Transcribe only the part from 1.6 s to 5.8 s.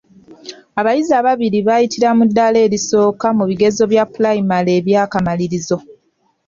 baayitira mu ddaala erisooka mu bigezo bya pulayimale eby'akamalirizo.